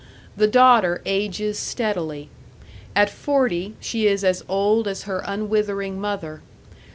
[0.35, 2.31] The daughter ages steadily.
[2.95, 6.41] At forty she is as old as her unwithering mother.